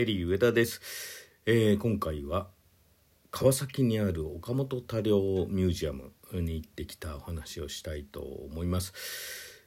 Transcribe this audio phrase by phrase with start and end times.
[0.00, 0.80] テリー上田です、
[1.44, 2.48] えー、今回は
[3.30, 5.18] 川崎にある岡本多量
[5.50, 8.94] ミュージアムに行ってきたお話をしたいと思います、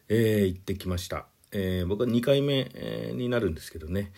[0.09, 2.63] えー、行ってきました、えー、僕は2回目、
[3.13, 4.11] になるんですけどね、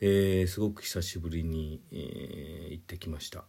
[0.00, 3.42] えすごく久しぶりに、え行ってきました。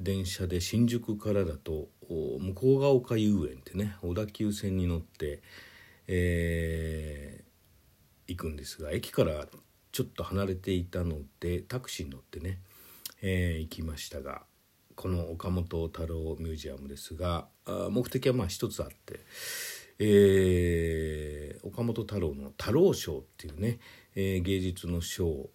[0.00, 5.42] 電車で新宿からだと向ヶ丘遊園ってね小田急線に乗って、
[6.06, 7.44] え
[8.26, 9.46] 行くんですが駅から
[9.92, 12.60] ちょっと離れていたのでタクシーに乗ってね、
[13.22, 14.42] えー、行きましたが
[14.94, 17.46] この岡本太郎ミュージアムですが
[17.90, 19.20] 目的はまあ一つあって、
[20.00, 23.78] えー、岡本太郎の太郎賞っていうね、
[24.16, 25.50] えー、芸術の賞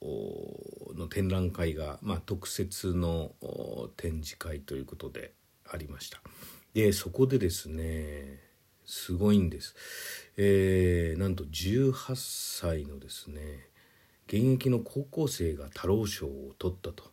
[0.96, 3.32] の展覧会が、まあ、特設の
[3.98, 5.34] 展示会ということで
[5.70, 6.22] ありました。
[6.74, 8.40] でそこでですね
[8.86, 9.76] すごいんです。
[10.38, 13.68] えー、なんと18歳のですね
[14.28, 17.04] 現役の高校生が太郎賞を取ったと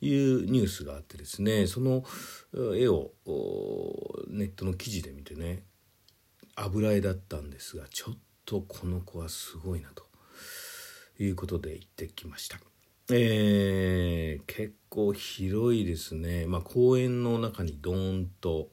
[0.00, 2.04] いうニュースがあってですねその
[2.74, 3.12] 絵を
[4.28, 5.62] ネットの記事で見てね
[6.56, 10.04] 油絵だったんですがちょっとこの子はすごいなと
[11.18, 12.58] いうことで行ってきました。
[13.08, 18.70] えー、結構広いですね、まあ、公園の中にドーンと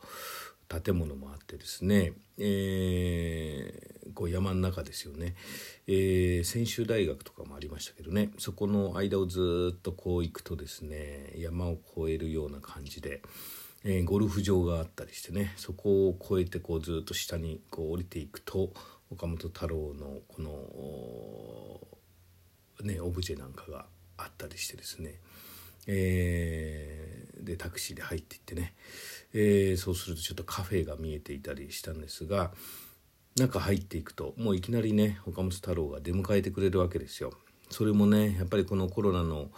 [0.68, 5.36] 建物もあってですね、えー、こう山の中ですよね、
[5.88, 8.32] えー、専修大学とかもありましたけどね。
[8.38, 13.22] そこの間をずっとこう行くとですね山を越えるような感じで、
[13.84, 18.72] えー、ゴルフ場があったりしてねそこを越えてこうずっと下にこう降りていくと
[19.12, 21.80] 岡本太郎のこの
[22.86, 23.86] ねオブジェなんかが
[24.18, 25.20] あったりしてですね。
[25.88, 28.74] えー、でタクシーで入っていってね、
[29.34, 32.52] えー、そうするとちょっとカフェが見えていたりしたんですが
[33.36, 37.32] 中入っていくともういきなりね岡本太郎が出迎えてくれるわけですよ。
[37.70, 39.50] それもねやっぱりこのコロナの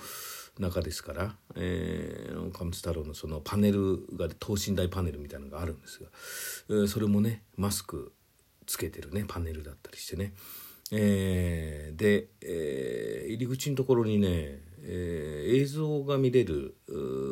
[0.58, 6.08] 中ですから、えー、岡本太郎のそのパネルが等身大パネルみたいなのがあるんですが、
[6.70, 8.14] えー、それもねマスク
[8.66, 10.34] つけてるねパネルだったりしてね、
[10.92, 16.76] えー、で、えー、入り口のところにね、えー、映像が見れる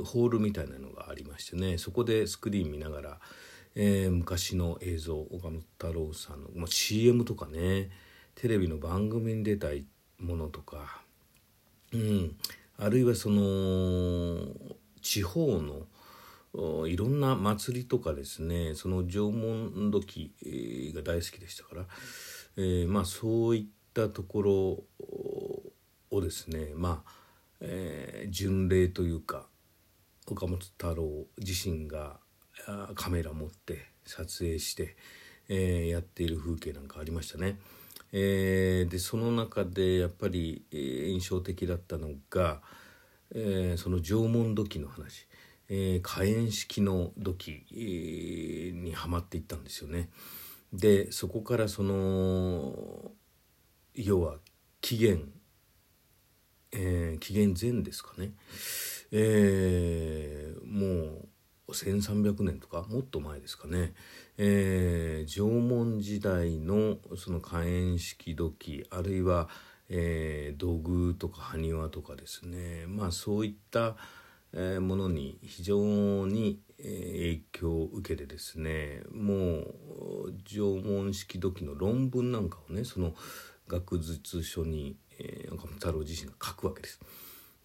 [0.05, 1.77] ホールみたいなのがありましてね。
[1.77, 3.19] そこでスクリーン見ながら、
[3.75, 7.89] えー、昔の映像岡本太郎さんの、まあ、CM とかね。
[8.35, 9.85] テレビの番組に出たい
[10.19, 11.01] ものとか、
[11.93, 12.35] うん、
[12.77, 14.47] あるいはその
[15.01, 15.61] 地方
[16.55, 18.75] のいろんな祭りとかですね。
[18.75, 20.33] その縄文土器
[20.95, 21.85] が大好きでしたから、
[22.57, 24.51] えー、まあそういったところ
[26.11, 26.73] をですね。
[26.75, 27.11] まあ、
[27.65, 29.47] えー、巡礼というか
[30.27, 32.17] 岡本太郎自身が
[32.95, 34.95] カメラ持って撮影して、
[35.47, 37.57] えー、やっている風景なんかありましたね。
[38.11, 42.61] えー、でその中でやっぱり、印象的だったのが、
[43.33, 45.27] えー、その縄文土器の話、
[45.67, 50.09] えー、火炎式の土器、えー、にはまっていったんですよね。
[50.71, 53.11] でそこからその
[53.95, 54.37] 要は
[54.81, 55.31] 紀元、
[56.73, 58.31] えー、紀元前ですかね、
[59.11, 61.27] えー、も
[61.67, 63.93] う1300年とかもっと前ですかね、
[64.37, 69.49] えー、縄文時代のその火炎式土器あるいは、
[69.89, 72.85] えー、土偶とか埴輪とかですね。
[72.87, 73.95] まあそういった、
[74.55, 79.01] ものに非常に、影響を受けてですね。
[79.11, 79.61] も
[80.27, 83.13] う縄文式土器の論文なんかをねその
[83.67, 86.99] 学術書に、え、岡本太郎自身が書くわけです。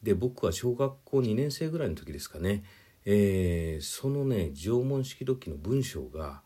[0.02, 2.62] で僕は小学校2年生ぐらいの時ですかね。
[3.04, 6.42] えー、そのね縄文式土器の文章が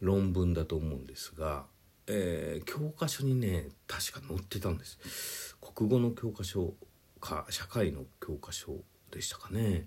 [0.00, 1.64] 論文だと思うんですが、
[2.06, 5.56] えー、教科書にね確か載ってたんです。
[5.60, 6.74] 国語の教科書
[7.20, 8.80] か社会の教科書
[9.10, 9.86] でしたかね。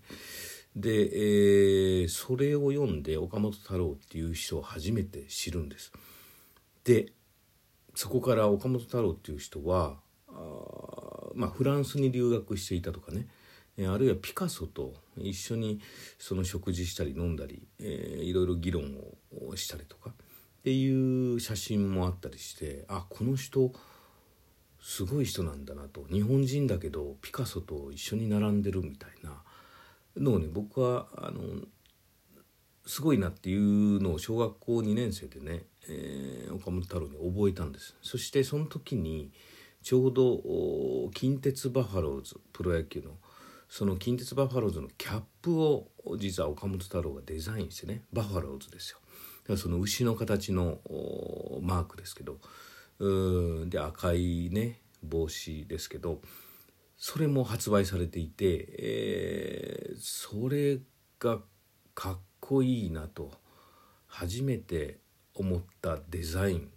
[0.75, 5.91] で、えー、それを読んで岡本太郎っていう人を初めて知るんです。
[6.83, 7.11] で
[7.93, 9.97] そこから岡本太郎っていう人は
[11.35, 13.27] まあフランスに留学していたとかね。
[13.87, 15.81] あるいはピカソと一緒に
[16.17, 18.83] その食事したり飲んだり、えー、いろいろ議論
[19.49, 20.11] をしたりとか。
[20.11, 20.13] っ
[20.63, 23.71] ていう写真もあったりしてあこの人
[24.81, 26.05] すごい人なんだなと。
[26.11, 29.43] 日本人だけどピカソと一緒に並んでるみたいな。
[30.17, 31.41] のをね僕はあの
[32.85, 37.95] すごいなっていうのを小学校2年生でね、えー、岡本太郎に覚えたんです。
[38.01, 39.31] そしてその時に
[39.85, 43.11] ちょうど近鉄バファローズプロ野球の
[43.69, 48.97] その近鉄バファローズのキャップを実は岡本太郎がデザインしてねバファローズですよ。
[49.43, 50.79] だからその牛の形の
[51.61, 52.39] マークですけど
[52.97, 56.19] うんで赤いね帽子ですけど
[56.97, 60.79] それも発売されていて、えー、それ
[61.19, 61.41] が
[61.93, 63.33] かっこいいなと
[64.07, 64.97] 初めて
[65.35, 66.71] 思ったデザイン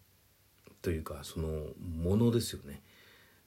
[0.83, 2.83] というかそのものですよね。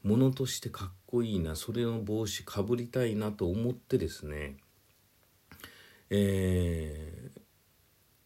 [0.04, 4.58] ものとしてかっこいいなそれの帽子かぶりたいなと思ってですね
[6.14, 7.40] えー、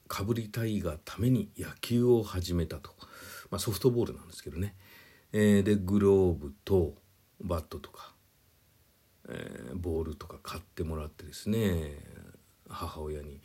[0.07, 2.89] かぶりたいがために野球を始めたと、
[3.51, 4.75] まあ、ソフトボールなんですけどね、
[5.31, 6.95] えー、でグローブと
[7.41, 8.13] バットとか、
[9.29, 11.93] えー、ボールとか買ってもらってですね
[12.67, 13.39] 母親に、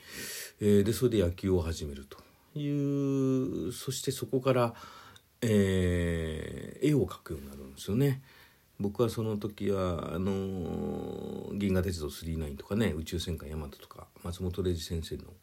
[0.63, 2.17] え、でそれで野球を始めると
[2.59, 4.75] いうそしてそこから、
[5.43, 8.23] えー、絵を描くようになるんですよね。
[8.79, 15.35] 僕はその時はあの「銀河鉄道999」とかね「宇宙戦艦ヤマト」とか松本零士先生の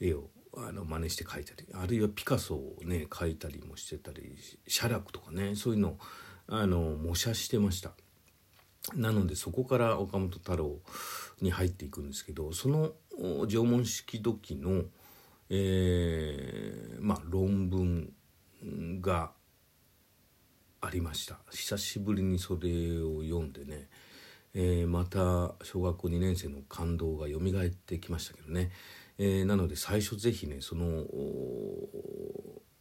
[0.00, 4.36] 絵をあの真似して描いたりあるいはピカソをね描いたりもしてたり
[4.68, 5.98] 写楽とかねそういうのを
[6.46, 7.92] あの模写してました。
[8.94, 10.78] なのでそこから岡本太郎
[11.40, 12.92] に入っていくんですけどその
[13.46, 14.84] 縄文式土器の、
[15.48, 18.12] えー、まあ、論文
[19.00, 19.32] が
[20.80, 21.38] ありました。
[21.50, 23.88] 久しぶりにそれを読んでね、
[24.54, 28.70] えー、また小学校2年生の感動が蘇ってきましたけどね、
[29.18, 31.04] えー、なので最初是非ねその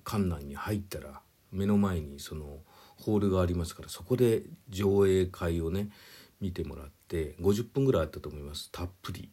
[0.05, 1.21] 館内に入ったら
[1.51, 2.59] 目の前にその
[2.97, 5.89] ホールがありますからそこで上映会をね
[6.41, 8.69] 見てもらって50分ぐらいあったと思います。
[8.71, 9.29] たっぷり、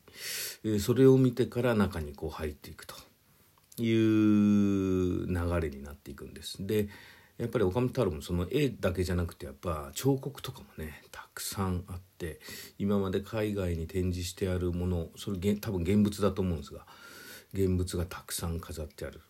[0.64, 2.94] えー、それを見てから中にこう入っていくと
[3.78, 3.96] いう
[5.60, 6.88] れになっていくんですで
[7.38, 12.38] やっぱり岡本太郎もその絵だけじゃなくてやっぱ彫刻とかもねたくさんあって
[12.78, 16.84] 今まで海外に展示してあるものそれ多分現物だと思うんですが
[17.54, 19.20] 現物がたくさん飾ってある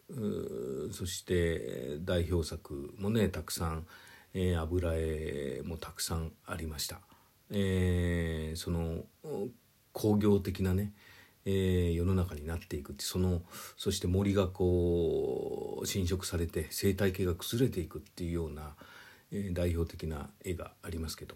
[0.93, 3.87] そして代表作もねたくさん、
[4.35, 7.01] えー、油絵もたくさんありました。
[7.53, 9.05] えー、その
[9.93, 10.93] 工業的なね
[11.47, 13.43] えー、世の中になっていくってその
[13.77, 18.75] そして森がこう侵食されて生態系が崩れていくっていうような、
[19.33, 21.35] えー、代表的な絵がありますけど、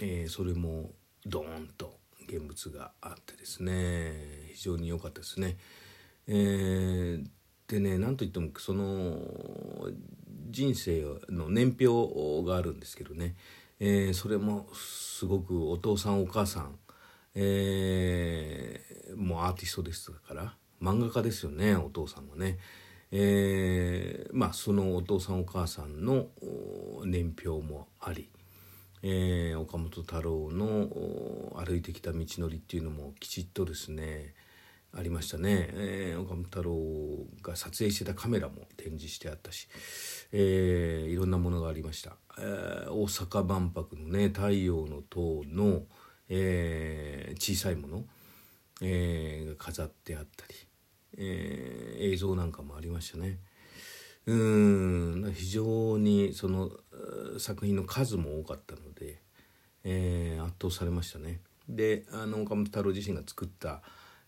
[0.00, 0.90] えー、それも
[1.26, 4.12] ドーンと現物があってですね
[4.54, 5.56] 非常に良かったですね。
[6.28, 7.26] えー、
[7.68, 9.18] でね何といってもその
[10.50, 13.34] 人生の年表があるんですけどね、
[13.80, 16.78] えー、それもすごくお父さんお母さん
[17.34, 22.58] えー、もうアーティストですから漫画家ですよねお父さんはね。
[23.14, 26.28] えー、まあそのお父さんお母さんの
[27.04, 28.30] 年表もあり、
[29.02, 30.88] えー、岡本太郎の
[31.62, 34.34] 歩いてきた道のりっていうのもきちっとですね
[34.94, 36.76] ありましたね、えー、岡本太郎
[37.42, 39.68] が撮影してたカメラも展示してあったし、
[40.32, 45.82] えー、いろんなものがありました、えー、大阪万博のね太陽の塔の、
[46.34, 48.04] えー、小さいもの、
[48.80, 50.54] えー、が飾ってあったり、
[51.18, 53.38] えー、映像なんかもありましたね。
[54.24, 56.70] うん非常にその
[57.38, 59.20] 作品の数も多かったので、
[59.84, 61.40] えー、圧倒されましたね。
[61.68, 63.82] であの岡本太郎自身が作った、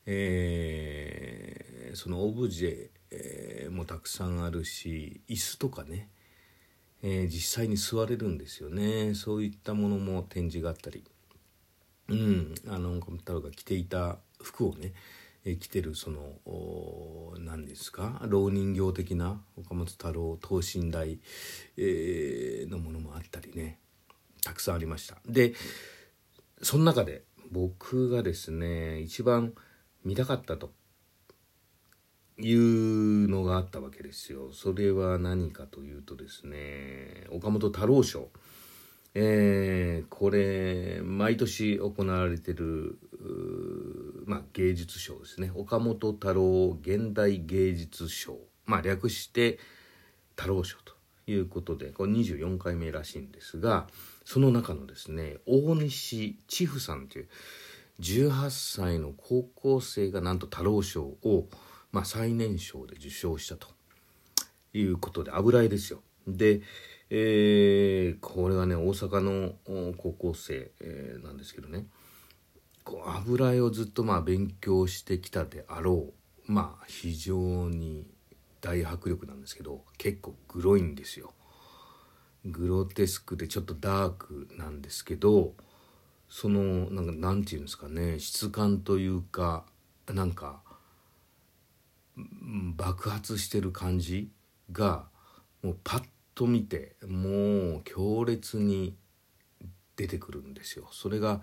[0.05, 6.09] えー、そのオブジェ、もたくさんあるし椅子とかね、
[7.03, 11.05] えー、実際に座れるんですよねそういったものも展示があったり
[12.09, 14.93] うん、あの岡本太郎が着ていた服をね、
[15.47, 18.21] え、着てるその何ですか？
[18.27, 21.19] 老人形的な岡本太郎等身大、
[21.77, 23.79] えー、のものもあったりね
[24.43, 25.17] たくさんありました。
[25.27, 25.55] で
[26.63, 29.53] その中で僕がですね一番
[30.05, 30.73] 見たかったと
[32.39, 34.53] いうのがあったわけですよ。
[34.53, 38.31] それは何かというとですね岡本太郎賞。
[39.17, 42.99] えー、これ毎年行われてる、
[44.27, 49.59] まあ、芸術賞ですね岡本太郎現代芸術賞、まあ、略して
[50.37, 50.95] 太郎賞と
[51.29, 53.87] いうことでこれ24回目らしいんですが
[54.25, 57.29] その中のですね大西千布さんという
[58.01, 61.47] 18歳の高校生がなんと太郎賞を、
[61.93, 63.69] まあ、最年少で受賞したと
[64.73, 66.01] いうことで油絵ですよ。
[66.27, 66.63] で
[67.11, 69.53] えー、これはね大阪の
[69.97, 71.87] 高校生、えー、なんですけどね
[72.83, 76.13] こう油絵をずっとまあ勉強してきたであろ
[76.49, 78.07] うまあ非常に
[78.61, 81.33] 大迫力なんですけど結構グロいんですよ。
[82.47, 85.55] グロテスクでちょっとダークなんですけど
[86.29, 89.65] そのなんかなんて言うんですかね質感というか
[90.13, 90.61] なんか
[92.77, 94.31] 爆発してる感じ
[94.73, 95.07] が
[95.63, 98.97] もうパッと見てもう強烈に
[99.97, 100.89] 出てくるんですよ。
[100.91, 101.41] それが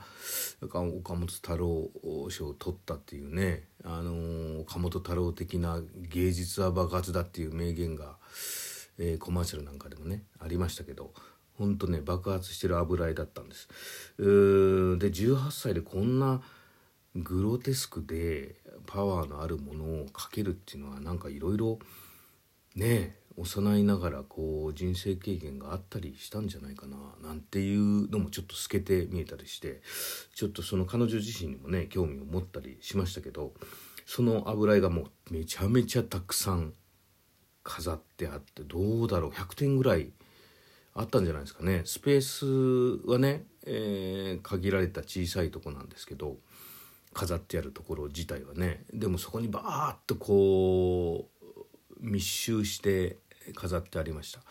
[0.61, 1.89] 岡本太郎
[2.29, 5.79] 賞を取ったっていうね、あの岡本太郎的な
[6.09, 8.17] 芸術は爆発だっていう名言が、
[8.97, 11.13] えー、コマーシャルなんかでもねありましたけど
[11.57, 13.69] ほんとね爆発してる油絵だったんです。
[14.17, 16.41] で18歳でこんな
[17.15, 18.55] グロテスクで
[18.85, 21.79] パワーのあるものを描けるっていうのはなんかいろいろ
[22.75, 26.97] ね幼いながらこう人生経験があったりしたんじゃないかな
[27.27, 29.81] なんていうのもちょっと透けて見えたりして
[30.35, 33.53] ちょっとその彼女自身にもね興味を持ったりしましたけど
[34.05, 36.73] その油絵がもうめちゃめちゃたくさん
[37.63, 40.11] 飾ってあってどうだろう100点ぐらい
[40.93, 41.83] あったんじゃないですかね。
[41.85, 46.37] スペースはね、えー、限られた小さいとこなんですけど
[47.13, 48.83] 飾ってあるところ自体はね。
[48.93, 51.40] でもそこにバーッとこう
[52.01, 53.17] 密集して
[53.55, 54.41] 飾ってありました。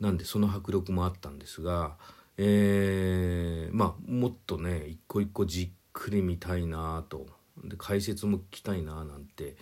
[0.00, 1.96] なんでその迫力もあったんですが、
[2.36, 7.26] えー、まあもっとね一個一個じっくり見たいなと。
[7.64, 9.56] で解説も聞きたいななんて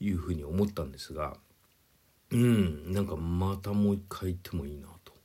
[0.00, 1.36] いうふうに思ったんですが
[2.32, 5.16] うんなんかまたもう一回行ってもいいなと。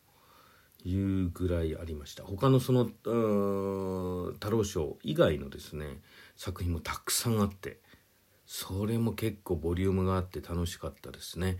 [0.83, 2.23] いうぐらいありました。
[2.23, 6.01] 他のその太郎賞以外のですね
[6.35, 7.79] 作品もたくさんあって
[8.53, 11.57] それも結構ボリュームがあって楽しかったですね。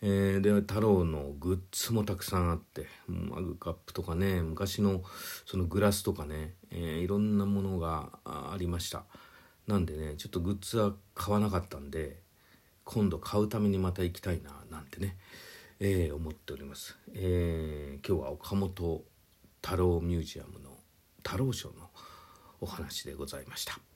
[0.00, 5.02] えー、で太郎のグッズもたくさんあってマグカップとかね昔の
[5.44, 9.04] そのグラスとかね、えー、いろんなものがありました。
[9.66, 12.22] なんでねちょっとグッズは買わなかったんで
[12.84, 15.18] 今度買うためにまた行きたいななんてね、
[15.78, 19.04] えー、思っております、え、今日は岡本
[19.60, 20.70] 太郎ミュージアムの
[21.22, 21.90] 太郎賞の
[22.62, 23.89] お話でございました。